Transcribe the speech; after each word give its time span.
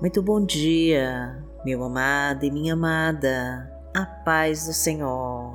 Muito 0.00 0.22
bom 0.22 0.42
dia, 0.42 1.44
meu 1.62 1.84
amado 1.84 2.46
e 2.46 2.50
minha 2.50 2.72
amada, 2.72 3.70
a 3.94 4.06
paz 4.06 4.66
do 4.66 4.72
Senhor. 4.72 5.52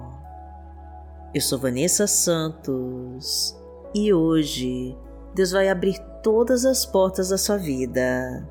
Eu 1.34 1.42
sou 1.42 1.58
Vanessa 1.58 2.06
Santos 2.06 3.60
e 3.92 4.14
hoje 4.14 4.96
Deus 5.34 5.50
vai 5.50 5.68
abrir 5.68 5.98
todas 6.22 6.64
as 6.64 6.86
portas 6.86 7.30
da 7.30 7.40
sua 7.40 7.58
vida 7.58 8.48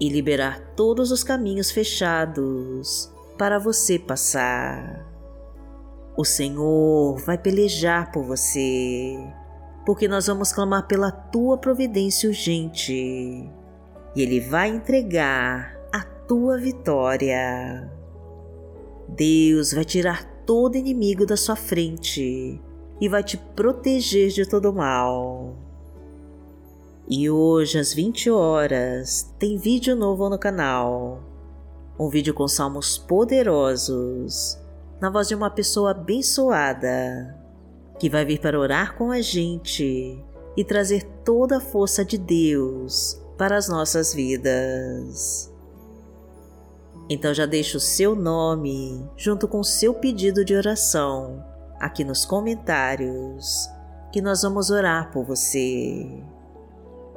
e 0.00 0.08
liberar 0.08 0.72
todos 0.74 1.12
os 1.12 1.22
caminhos 1.22 1.70
fechados 1.70 3.12
para 3.36 3.58
você 3.58 3.98
passar. 3.98 5.06
O 6.16 6.24
Senhor 6.24 7.18
vai 7.26 7.36
pelejar 7.36 8.10
por 8.10 8.24
você, 8.24 9.18
porque 9.84 10.08
nós 10.08 10.28
vamos 10.28 10.50
clamar 10.50 10.86
pela 10.86 11.10
tua 11.10 11.58
providência 11.58 12.26
urgente 12.26 13.52
e 14.16 14.22
Ele 14.22 14.40
vai 14.40 14.70
entregar 14.70 15.78
a 15.92 16.00
tua 16.00 16.56
vitória. 16.56 17.92
Deus 19.06 19.74
vai 19.74 19.84
tirar 19.84 20.24
todo 20.46 20.76
inimigo 20.76 21.26
da 21.26 21.36
sua 21.36 21.54
frente 21.54 22.58
e 22.98 23.08
vai 23.10 23.22
te 23.22 23.36
proteger 23.36 24.30
de 24.30 24.48
todo 24.48 24.72
mal. 24.72 25.54
E 27.06 27.28
hoje 27.28 27.78
às 27.78 27.92
20 27.92 28.30
horas 28.30 29.34
tem 29.38 29.58
vídeo 29.58 29.94
novo 29.94 30.30
no 30.30 30.38
canal. 30.38 31.20
Um 32.00 32.08
vídeo 32.08 32.32
com 32.32 32.48
salmos 32.48 32.96
poderosos, 32.96 34.58
na 34.98 35.10
voz 35.10 35.28
de 35.28 35.34
uma 35.34 35.50
pessoa 35.50 35.90
abençoada, 35.90 37.38
que 37.98 38.08
vai 38.08 38.24
vir 38.24 38.40
para 38.40 38.58
orar 38.58 38.96
com 38.96 39.10
a 39.10 39.20
gente 39.20 40.18
e 40.56 40.64
trazer 40.64 41.04
toda 41.22 41.58
a 41.58 41.60
força 41.60 42.02
de 42.02 42.16
Deus 42.16 43.25
para 43.36 43.56
as 43.56 43.68
nossas 43.68 44.14
vidas. 44.14 45.52
Então 47.08 47.32
já 47.32 47.46
deixe 47.46 47.76
o 47.76 47.80
seu 47.80 48.16
nome 48.16 49.08
junto 49.16 49.46
com 49.46 49.60
o 49.60 49.64
seu 49.64 49.94
pedido 49.94 50.44
de 50.44 50.54
oração 50.54 51.44
aqui 51.78 52.04
nos 52.04 52.24
comentários, 52.24 53.68
que 54.12 54.20
nós 54.20 54.42
vamos 54.42 54.70
orar 54.70 55.10
por 55.12 55.24
você. 55.24 56.22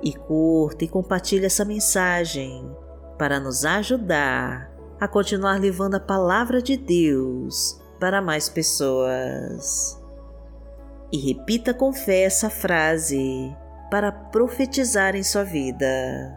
E 0.02 0.14
curta 0.14 0.86
e 0.86 0.88
compartilhe 0.88 1.46
essa 1.46 1.66
mensagem 1.66 2.70
para 3.18 3.40
nos 3.40 3.66
ajudar 3.66 4.72
a 5.00 5.08
continuar 5.08 5.60
levando 5.60 5.96
a 5.96 6.00
palavra 6.00 6.62
de 6.62 6.78
Deus 6.78 7.82
para 8.00 8.22
mais 8.22 8.48
pessoas. 8.48 10.00
E 11.12 11.18
repita 11.18 11.74
com 11.74 11.92
fé 11.92 12.22
essa 12.22 12.50
frase 12.50 13.54
para 13.90 14.12
profetizar 14.12 15.16
em 15.16 15.24
sua 15.24 15.44
vida. 15.44 16.36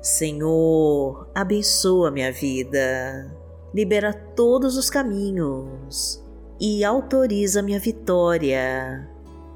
Senhor, 0.00 1.28
abençoa 1.34 2.10
minha 2.10 2.30
vida, 2.30 3.34
libera 3.74 4.12
todos 4.12 4.76
os 4.76 4.88
caminhos 4.88 6.22
e 6.60 6.84
autoriza 6.84 7.62
minha 7.62 7.80
vitória, 7.80 9.10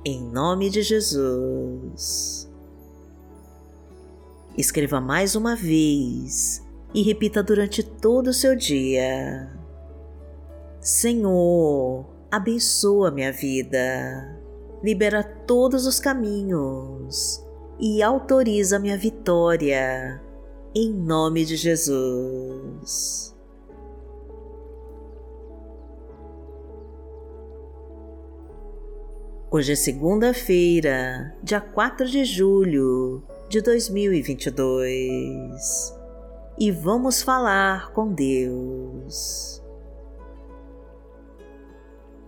em 0.04 0.20
nome 0.20 0.68
de 0.68 0.82
Jesus. 0.82 2.50
Escreva 4.58 5.00
mais 5.00 5.36
uma 5.36 5.54
vez 5.54 6.66
e 6.92 7.02
repita 7.02 7.42
durante 7.42 7.82
todo 7.82 8.28
o 8.28 8.34
seu 8.34 8.56
dia. 8.56 9.56
Senhor, 10.80 12.06
abençoa 12.30 13.12
minha 13.12 13.32
vida 13.32 14.40
libera 14.82 15.22
todos 15.22 15.86
os 15.86 16.00
caminhos 16.00 17.44
e 17.78 18.02
autoriza 18.02 18.78
minha 18.78 18.96
vitória, 18.96 20.18
em 20.74 20.90
nome 20.92 21.44
de 21.44 21.56
Jesus. 21.56 23.36
Hoje 29.50 29.72
é 29.72 29.76
segunda-feira, 29.76 31.36
dia 31.42 31.60
4 31.60 32.06
de 32.06 32.24
julho 32.24 33.22
de 33.48 33.60
2022 33.60 35.98
e 36.56 36.70
vamos 36.70 37.22
falar 37.22 37.92
com 37.92 38.12
Deus. 38.12 39.59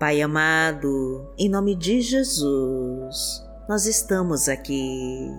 Pai 0.03 0.21
amado, 0.21 1.33
em 1.39 1.49
nome 1.49 1.77
de 1.77 2.01
Jesus, 2.01 3.41
nós 3.69 3.87
estamos 3.87 4.49
aqui 4.49 5.31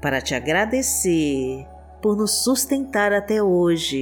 para 0.00 0.20
te 0.20 0.36
agradecer 0.36 1.66
por 2.00 2.16
nos 2.16 2.44
sustentar 2.44 3.12
até 3.12 3.42
hoje 3.42 4.00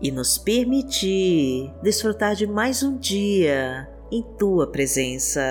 e 0.00 0.12
nos 0.12 0.38
permitir 0.38 1.68
desfrutar 1.82 2.36
de 2.36 2.46
mais 2.46 2.80
um 2.84 2.96
dia 2.96 3.90
em 4.08 4.22
tua 4.38 4.68
presença. 4.68 5.42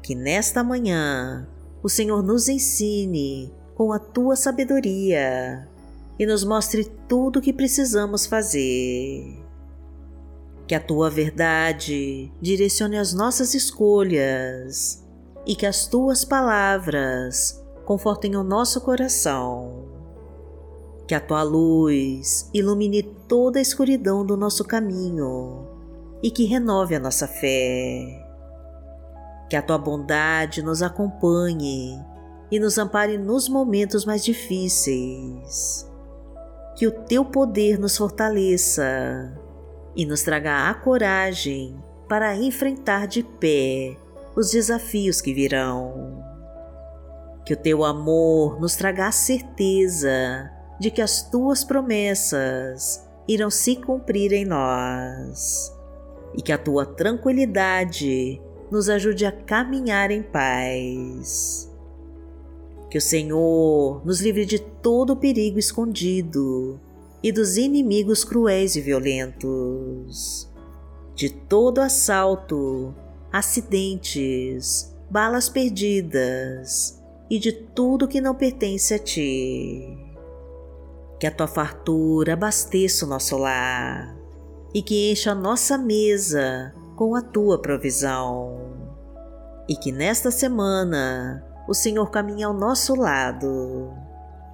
Que 0.00 0.14
nesta 0.14 0.62
manhã 0.62 1.48
o 1.82 1.88
Senhor 1.88 2.22
nos 2.22 2.48
ensine 2.48 3.52
com 3.74 3.92
a 3.92 3.98
tua 3.98 4.36
sabedoria 4.36 5.68
e 6.16 6.24
nos 6.24 6.44
mostre 6.44 6.84
tudo 7.08 7.40
o 7.40 7.42
que 7.42 7.52
precisamos 7.52 8.24
fazer 8.24 9.47
que 10.68 10.74
a 10.74 10.80
tua 10.80 11.08
verdade 11.08 12.30
direcione 12.42 12.98
as 12.98 13.14
nossas 13.14 13.54
escolhas 13.54 15.02
e 15.46 15.56
que 15.56 15.64
as 15.64 15.86
tuas 15.86 16.26
palavras 16.26 17.64
confortem 17.86 18.36
o 18.36 18.44
nosso 18.44 18.82
coração. 18.82 19.86
Que 21.06 21.14
a 21.14 21.20
tua 21.20 21.42
luz 21.42 22.50
ilumine 22.52 23.02
toda 23.02 23.58
a 23.58 23.62
escuridão 23.62 24.26
do 24.26 24.36
nosso 24.36 24.62
caminho 24.62 25.66
e 26.22 26.30
que 26.30 26.44
renove 26.44 26.94
a 26.94 27.00
nossa 27.00 27.26
fé. 27.26 28.04
Que 29.48 29.56
a 29.56 29.62
tua 29.62 29.78
bondade 29.78 30.60
nos 30.60 30.82
acompanhe 30.82 31.98
e 32.50 32.60
nos 32.60 32.76
ampare 32.76 33.16
nos 33.16 33.48
momentos 33.48 34.04
mais 34.04 34.22
difíceis. 34.22 35.90
Que 36.76 36.86
o 36.86 36.92
teu 36.92 37.24
poder 37.24 37.78
nos 37.78 37.96
fortaleça 37.96 39.47
e 39.94 40.06
nos 40.06 40.22
traga 40.22 40.68
a 40.68 40.74
coragem 40.74 41.76
para 42.08 42.36
enfrentar 42.36 43.06
de 43.06 43.22
pé 43.22 43.96
os 44.34 44.50
desafios 44.50 45.20
que 45.20 45.34
virão. 45.34 46.24
Que 47.44 47.54
o 47.54 47.56
teu 47.56 47.84
amor 47.84 48.60
nos 48.60 48.76
traga 48.76 49.08
a 49.08 49.12
certeza 49.12 50.50
de 50.78 50.90
que 50.90 51.02
as 51.02 51.28
tuas 51.28 51.64
promessas 51.64 53.04
irão 53.26 53.50
se 53.50 53.76
cumprir 53.76 54.32
em 54.32 54.44
nós 54.44 55.72
e 56.34 56.42
que 56.42 56.52
a 56.52 56.58
tua 56.58 56.86
tranquilidade 56.86 58.40
nos 58.70 58.88
ajude 58.88 59.26
a 59.26 59.32
caminhar 59.32 60.10
em 60.10 60.22
paz. 60.22 61.70
Que 62.90 62.98
o 62.98 63.02
Senhor 63.02 64.04
nos 64.04 64.20
livre 64.20 64.46
de 64.46 64.58
todo 64.58 65.14
o 65.14 65.16
perigo 65.16 65.58
escondido 65.58 66.80
e 67.22 67.32
dos 67.32 67.56
inimigos 67.56 68.24
cruéis 68.24 68.76
e 68.76 68.80
violentos, 68.80 70.48
de 71.14 71.30
todo 71.30 71.80
assalto, 71.80 72.94
acidentes, 73.32 74.94
balas 75.10 75.48
perdidas 75.48 77.02
e 77.30 77.38
de 77.38 77.52
tudo 77.52 78.08
que 78.08 78.20
não 78.20 78.34
pertence 78.34 78.94
a 78.94 78.98
ti. 78.98 79.98
Que 81.18 81.26
a 81.26 81.30
tua 81.30 81.48
fartura 81.48 82.34
abasteça 82.34 83.04
o 83.04 83.08
nosso 83.08 83.36
lar 83.36 84.16
e 84.72 84.80
que 84.82 85.10
encha 85.10 85.32
a 85.32 85.34
nossa 85.34 85.76
mesa 85.76 86.72
com 86.94 87.16
a 87.16 87.22
tua 87.22 87.60
provisão. 87.60 88.76
E 89.68 89.74
que 89.74 89.90
nesta 89.90 90.30
semana 90.30 91.44
o 91.68 91.74
Senhor 91.74 92.10
caminhe 92.10 92.44
ao 92.44 92.54
nosso 92.54 92.94
lado 92.94 93.92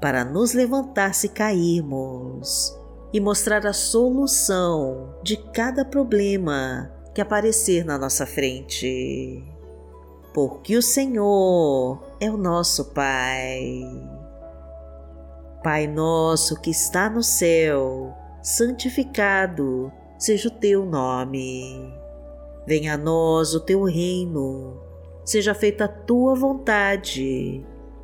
para 0.05 0.23
nos 0.23 0.53
levantar 0.53 1.15
se 1.15 1.31
cairmos 1.31 2.79
e 3.11 3.19
mostrar 3.19 3.67
a 3.67 3.73
solução 3.73 5.15
de 5.23 5.35
cada 5.51 5.83
problema 5.83 6.93
que 7.15 7.23
aparecer 7.23 7.87
na 7.87 7.97
nossa 7.97 8.27
frente. 8.27 9.43
Porque 10.35 10.77
o 10.77 10.83
Senhor 10.83 12.05
é 12.21 12.31
o 12.31 12.37
nosso 12.37 12.93
Pai. 12.93 13.81
Pai 15.63 15.87
nosso 15.87 16.61
que 16.61 16.71
está 16.71 17.09
no 17.09 17.23
céu, 17.23 18.15
santificado 18.43 19.91
seja 20.19 20.49
o 20.49 20.59
teu 20.59 20.85
nome. 20.85 21.95
Venha 22.67 22.93
a 22.93 22.99
nós 22.99 23.55
o 23.55 23.61
teu 23.61 23.85
reino, 23.85 24.83
seja 25.25 25.55
feita 25.55 25.87
a 25.87 25.89
tua 25.89 26.35
vontade 26.35 27.65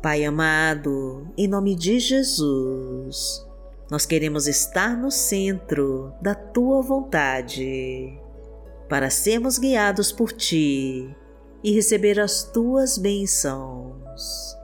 Pai 0.00 0.24
amado, 0.24 1.26
em 1.36 1.48
nome 1.48 1.74
de 1.74 1.98
Jesus, 1.98 3.44
nós 3.90 4.06
queremos 4.06 4.46
estar 4.46 4.96
no 4.96 5.10
centro 5.10 6.12
da 6.22 6.36
Tua 6.36 6.80
vontade, 6.80 8.16
para 8.88 9.10
sermos 9.10 9.58
guiados 9.58 10.12
por 10.12 10.30
Ti 10.30 11.12
e 11.64 11.74
receber 11.74 12.20
as 12.20 12.44
tuas 12.44 12.96
bênçãos. 12.96 14.56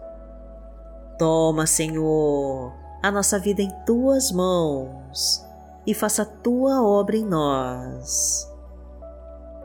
Toma, 1.18 1.66
Senhor, 1.66 2.72
a 3.02 3.10
nossa 3.10 3.36
vida 3.36 3.60
em 3.60 3.70
tuas 3.84 4.30
mãos 4.30 5.44
e 5.84 5.92
faça 5.94 6.22
a 6.22 6.26
tua 6.26 6.80
obra 6.80 7.16
em 7.16 7.26
nós. 7.26 8.48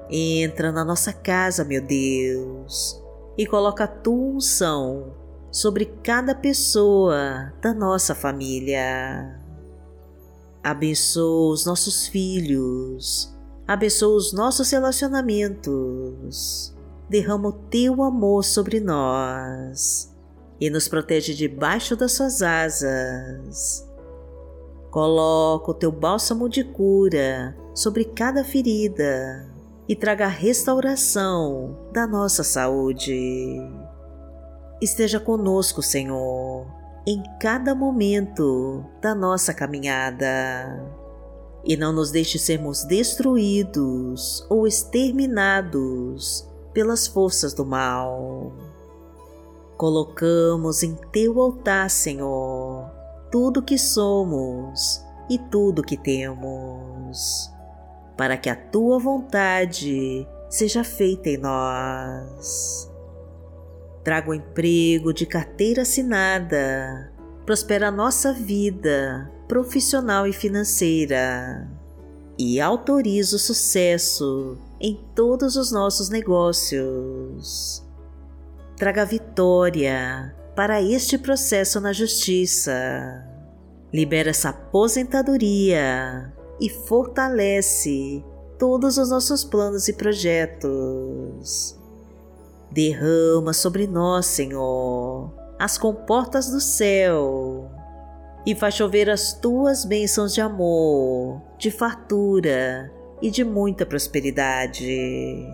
Entra 0.10 0.71
na 0.71 0.83
nossa 0.83 1.13
casa, 1.13 1.63
meu 1.63 1.86
Deus, 1.86 3.00
e 3.38 3.45
coloca 3.45 3.83
a 3.83 3.88
tua 3.88 4.16
unção 4.16 5.19
sobre 5.51 5.85
cada 6.03 6.35
pessoa 6.35 7.53
da 7.61 7.73
nossa 7.73 8.13
família. 8.13 9.39
Abençoa 10.63 11.53
os 11.53 11.65
nossos 11.65 12.07
filhos, 12.07 13.35
abençoa 13.67 14.15
os 14.15 14.33
nossos 14.33 14.69
relacionamentos 14.71 16.73
derrama 17.09 17.49
o 17.49 17.53
teu 17.53 18.03
amor 18.03 18.45
sobre 18.45 18.79
nós 18.79 20.15
e 20.61 20.69
nos 20.69 20.87
protege 20.87 21.33
debaixo 21.33 21.95
das 21.95 22.11
suas 22.11 22.41
asas. 22.41 23.87
Coloca 24.91 25.71
o 25.71 25.73
teu 25.73 25.91
bálsamo 25.91 26.47
de 26.47 26.63
cura 26.63 27.55
sobre 27.73 28.05
cada 28.05 28.43
ferida 28.43 29.49
e 29.87 29.95
traga 29.95 30.25
a 30.25 30.29
restauração 30.29 31.75
da 31.91 32.05
nossa 32.05 32.43
saúde. 32.43 33.59
Esteja 34.81 35.19
conosco, 35.19 35.81
Senhor, 35.81 36.65
em 37.05 37.21
cada 37.39 37.75
momento 37.75 38.85
da 39.01 39.13
nossa 39.13 39.53
caminhada 39.53 40.97
e 41.65 41.75
não 41.75 41.91
nos 41.91 42.11
deixe 42.11 42.39
sermos 42.39 42.85
destruídos 42.85 44.45
ou 44.49 44.65
exterminados 44.65 46.47
pelas 46.73 47.07
forças 47.07 47.53
do 47.53 47.65
mal. 47.65 48.53
Colocamos 49.75 50.81
em 50.81 50.95
teu 51.11 51.41
altar, 51.41 51.89
Senhor, 51.89 52.89
tudo 53.29 53.61
que 53.61 53.77
somos 53.77 55.03
e 55.29 55.37
tudo 55.37 55.83
que 55.83 55.97
temos, 55.97 57.51
para 58.15 58.37
que 58.37 58.49
a 58.49 58.55
tua 58.55 58.97
vontade 58.97 60.25
seja 60.49 60.83
feita 60.83 61.29
em 61.29 61.37
nós. 61.37 62.88
Traga 64.09 64.31
o 64.31 64.33
emprego 64.33 65.13
de 65.13 65.23
carteira 65.23 65.83
assinada, 65.83 67.13
prospera 67.45 67.89
a 67.89 67.91
nossa 67.91 68.33
vida 68.33 69.31
profissional 69.47 70.25
e 70.25 70.33
financeira 70.33 71.69
e 72.35 72.59
autoriza 72.59 73.35
o 73.35 73.39
sucesso 73.39 74.57
em 74.81 75.00
todos 75.13 75.56
os 75.56 75.71
nossos 75.71 76.09
negócios. 76.09 77.85
Traga 78.75 79.06
vitória 79.06 80.35
para 80.56 80.81
este 80.81 81.15
processo 81.15 81.79
na 81.79 81.94
justiça. 81.94 82.73
Libera 83.94 84.31
essa 84.31 84.50
aposentadoria 84.50 86.33
e 86.59 86.67
fortalece 86.67 88.25
todos 88.57 88.97
os 88.97 89.11
nossos 89.11 89.44
planos 89.44 89.88
e 89.88 89.94
projetos. 89.94 91.78
Derrama 92.71 93.51
sobre 93.51 93.88
nós, 93.88 94.27
Senhor, 94.27 95.33
as 95.57 95.77
comportas 95.77 96.50
do 96.50 96.62
céu 96.62 97.69
e 98.45 98.56
faz 98.56 98.75
chover 98.75 99.10
as 99.10 99.33
tuas 99.33 99.83
bênçãos 99.86 100.33
de 100.33 100.42
amor, 100.42 101.42
de 101.57 101.71
fartura 101.71 102.92
e 103.21 103.30
de 103.30 103.44
muita 103.44 103.86
prosperidade. 103.86 105.45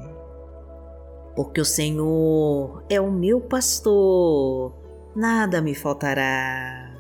Porque 1.36 1.60
o 1.60 1.66
Senhor 1.66 2.84
é 2.90 3.00
o 3.00 3.12
meu 3.12 3.42
pastor, 3.42 4.74
nada 5.16 5.62
me 5.62 5.74
faltará. 5.74 6.94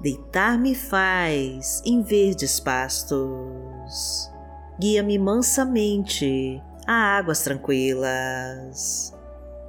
Deitar-me 0.00 0.74
faz 0.74 1.80
em 1.86 2.02
verdes 2.02 2.60
pastos. 2.60 4.30
Guia-me 4.78 5.18
mansamente 5.18 6.62
a 6.86 7.16
águas 7.16 7.42
tranquilas. 7.42 9.13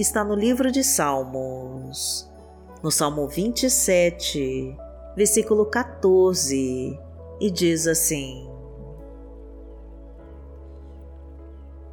está 0.00 0.24
no 0.24 0.34
livro 0.34 0.72
de 0.72 0.82
Salmos, 0.82 2.28
no 2.82 2.90
Salmo 2.90 3.28
27, 3.28 4.76
versículo 5.16 5.66
14 5.66 6.98
e 7.40 7.50
diz 7.50 7.86
assim: 7.86 8.48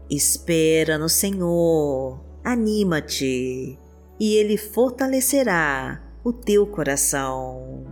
Espera 0.09 0.97
no 0.97 1.09
Senhor, 1.09 2.19
anima-te, 2.43 3.79
e 4.19 4.35
Ele 4.35 4.57
fortalecerá 4.57 6.03
o 6.23 6.31
teu 6.33 6.67
coração. 6.67 7.85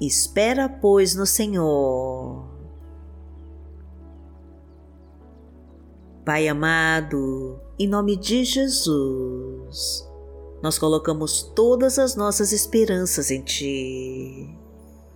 Espera, 0.00 0.68
pois, 0.68 1.14
no 1.14 1.26
Senhor. 1.26 2.51
Pai 6.24 6.46
amado, 6.46 7.60
em 7.76 7.88
nome 7.88 8.16
de 8.16 8.44
Jesus, 8.44 10.08
nós 10.62 10.78
colocamos 10.78 11.42
todas 11.42 11.98
as 11.98 12.14
nossas 12.14 12.52
esperanças 12.52 13.28
em 13.32 13.42
Ti 13.42 14.56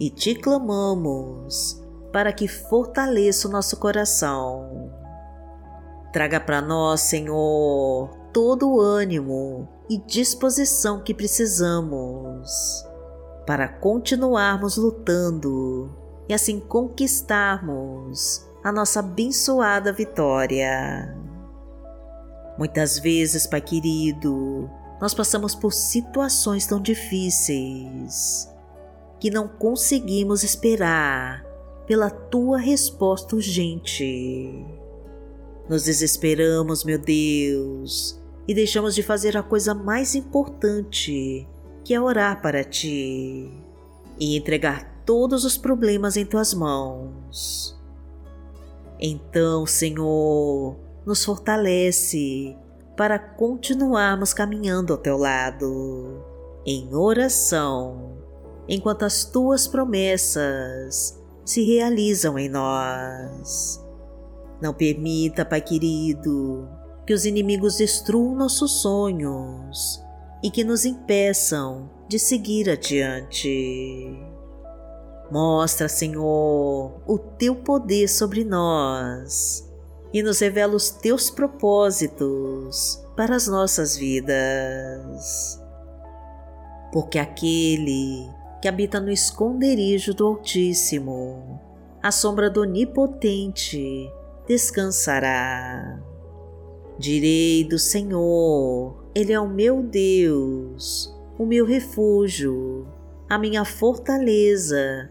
e 0.00 0.10
te 0.10 0.34
clamamos 0.34 1.80
para 2.12 2.32
que 2.32 2.48
fortaleça 2.48 3.46
o 3.46 3.50
nosso 3.52 3.76
coração. 3.76 4.92
Traga 6.12 6.40
para 6.40 6.60
nós, 6.60 7.02
Senhor, 7.02 8.10
todo 8.32 8.68
o 8.68 8.80
ânimo 8.80 9.68
e 9.88 9.98
disposição 9.98 11.04
que 11.04 11.14
precisamos 11.14 12.50
para 13.46 13.68
continuarmos 13.68 14.76
lutando 14.76 15.88
e 16.28 16.34
assim 16.34 16.58
conquistarmos 16.58 18.44
a 18.66 18.72
nossa 18.72 18.98
abençoada 18.98 19.92
vitória. 19.92 21.16
Muitas 22.58 22.98
vezes, 22.98 23.46
Pai 23.46 23.60
querido, 23.60 24.68
nós 25.00 25.14
passamos 25.14 25.54
por 25.54 25.72
situações 25.72 26.66
tão 26.66 26.82
difíceis 26.82 28.52
que 29.20 29.30
não 29.30 29.46
conseguimos 29.46 30.42
esperar 30.42 31.46
pela 31.86 32.10
tua 32.10 32.58
resposta 32.58 33.36
urgente. 33.36 34.66
Nos 35.68 35.84
desesperamos, 35.84 36.82
meu 36.82 36.98
Deus, 36.98 38.20
e 38.48 38.52
deixamos 38.52 38.96
de 38.96 39.02
fazer 39.04 39.36
a 39.36 39.44
coisa 39.44 39.74
mais 39.74 40.16
importante, 40.16 41.46
que 41.84 41.94
é 41.94 42.00
orar 42.00 42.42
para 42.42 42.64
Ti 42.64 43.48
e 44.18 44.36
entregar 44.36 45.02
todos 45.06 45.44
os 45.44 45.56
problemas 45.56 46.16
em 46.16 46.26
Tuas 46.26 46.52
mãos. 46.52 47.75
Então, 49.00 49.66
Senhor, 49.66 50.76
nos 51.04 51.24
fortalece 51.24 52.56
para 52.96 53.18
continuarmos 53.18 54.32
caminhando 54.32 54.92
ao 54.92 54.98
Teu 54.98 55.16
lado, 55.16 56.24
em 56.64 56.94
oração, 56.94 58.16
enquanto 58.68 59.04
as 59.04 59.24
Tuas 59.24 59.68
promessas 59.68 61.22
se 61.44 61.62
realizam 61.62 62.38
em 62.38 62.48
nós. 62.48 63.84
Não 64.60 64.72
permita, 64.72 65.44
Pai 65.44 65.60
querido, 65.60 66.66
que 67.06 67.12
os 67.12 67.26
inimigos 67.26 67.76
destruam 67.76 68.34
nossos 68.34 68.80
sonhos 68.80 70.02
e 70.42 70.50
que 70.50 70.64
nos 70.64 70.84
impeçam 70.84 71.90
de 72.08 72.18
seguir 72.18 72.70
adiante. 72.70 74.35
Mostra, 75.30 75.88
Senhor, 75.88 77.00
o 77.06 77.18
teu 77.18 77.54
poder 77.54 78.08
sobre 78.08 78.44
nós 78.44 79.68
e 80.12 80.22
nos 80.22 80.38
revela 80.38 80.74
os 80.74 80.90
teus 80.90 81.30
propósitos 81.30 83.04
para 83.16 83.34
as 83.34 83.48
nossas 83.48 83.96
vidas. 83.96 85.60
Porque 86.92 87.18
aquele 87.18 88.30
que 88.62 88.68
habita 88.68 89.00
no 89.00 89.10
esconderijo 89.10 90.14
do 90.14 90.26
Altíssimo, 90.26 91.60
à 92.02 92.12
sombra 92.12 92.48
do 92.48 92.60
Onipotente, 92.60 94.08
descansará. 94.46 96.00
Direi 96.98 97.64
do 97.64 97.78
Senhor, 97.78 99.04
Ele 99.14 99.32
é 99.32 99.40
o 99.40 99.48
meu 99.48 99.82
Deus, 99.82 101.14
o 101.38 101.44
meu 101.44 101.66
refúgio, 101.66 102.86
a 103.28 103.36
minha 103.38 103.64
fortaleza, 103.64 105.10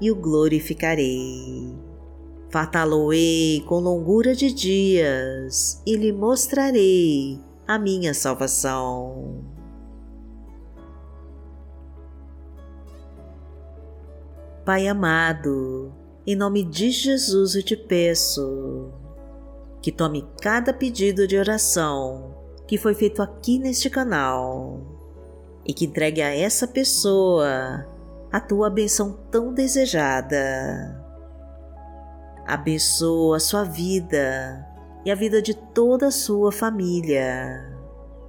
e 0.00 0.10
o 0.10 0.16
glorificarei. 0.16 1.74
Fartá-lo-ei 2.50 3.62
com 3.66 3.78
longura 3.78 4.34
de 4.34 4.52
dias 4.52 5.82
e 5.86 5.96
lhe 5.96 6.12
mostrarei 6.12 7.38
a 7.66 7.78
minha 7.78 8.14
salvação. 8.14 9.44
Pai 14.64 14.86
amado, 14.86 15.92
em 16.26 16.36
nome 16.36 16.62
de 16.62 16.90
Jesus 16.90 17.54
eu 17.54 17.62
te 17.62 17.76
peço 17.76 18.92
que 19.80 19.92
tome 19.92 20.26
cada 20.42 20.72
pedido 20.72 21.26
de 21.26 21.38
oração 21.38 22.34
que 22.66 22.76
foi 22.76 22.94
feito 22.94 23.22
aqui 23.22 23.58
neste 23.58 23.88
canal 23.88 24.80
e 25.66 25.72
que 25.72 25.86
entregue 25.86 26.20
a 26.20 26.34
essa 26.34 26.68
pessoa 26.68 27.86
a 28.32 28.40
tua 28.40 28.70
benção 28.70 29.18
tão 29.30 29.52
desejada. 29.52 31.04
Abençoa 32.46 33.36
a 33.36 33.40
sua 33.40 33.64
vida 33.64 34.66
e 35.04 35.10
a 35.10 35.14
vida 35.14 35.40
de 35.40 35.54
toda 35.54 36.08
a 36.08 36.10
sua 36.10 36.52
família 36.52 37.74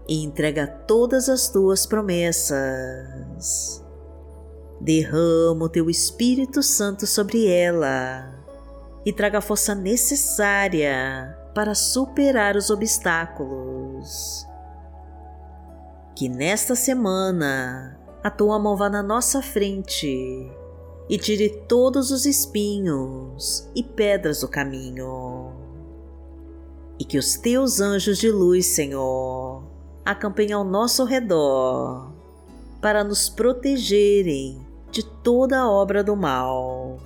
e 0.07 0.23
entrega 0.23 0.65
todas 0.65 1.29
as 1.29 1.49
tuas 1.49 1.85
promessas. 1.85 3.85
Derrama 4.81 5.65
o 5.65 5.69
teu 5.69 5.89
Espírito 5.89 6.63
Santo 6.63 7.05
sobre 7.05 7.47
ela 7.47 8.33
e 9.05 9.13
traga 9.13 9.39
a 9.39 9.41
força 9.41 9.75
necessária 9.75 11.37
para 11.53 11.75
superar 11.75 12.55
os 12.55 12.69
obstáculos. 12.69 14.45
Que 16.15 16.27
nesta 16.27 16.75
semana 16.75 17.98
a 18.23 18.29
tua 18.29 18.59
mão 18.59 18.75
vá 18.75 18.89
na 18.89 19.03
nossa 19.03 19.41
frente 19.41 20.51
e 21.09 21.17
tire 21.17 21.49
todos 21.67 22.11
os 22.11 22.25
espinhos 22.25 23.69
e 23.75 23.83
pedras 23.83 24.41
do 24.41 24.47
caminho. 24.47 25.53
E 26.99 27.05
que 27.05 27.17
os 27.17 27.35
teus 27.35 27.79
anjos 27.79 28.17
de 28.17 28.29
luz, 28.29 28.65
Senhor, 28.65 29.63
acampem 30.05 30.51
ao 30.51 30.63
nosso 30.63 31.05
redor 31.05 32.11
para 32.81 33.03
nos 33.03 33.29
protegerem 33.29 34.65
de 34.91 35.03
toda 35.03 35.59
a 35.59 35.69
obra 35.69 36.03
do 36.03 36.15
mal 36.15 36.97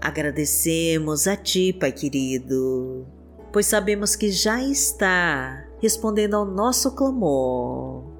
Agradecemos 0.00 1.26
a 1.26 1.36
Ti, 1.36 1.74
Pai 1.74 1.92
querido, 1.92 3.06
pois 3.52 3.66
sabemos 3.66 4.16
que 4.16 4.30
já 4.30 4.62
está 4.62 5.66
respondendo 5.78 6.36
ao 6.36 6.46
nosso 6.46 6.92
clamor. 6.92 8.19